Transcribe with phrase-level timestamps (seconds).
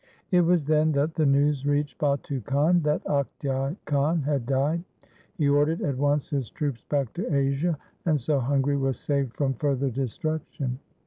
[0.31, 4.83] It was then that the news reached Batu Khan that Octai Khan had died.
[5.37, 9.35] He ordered at once his troops back to Asia, and so Hun gary was saved
[9.37, 10.79] from further destruction.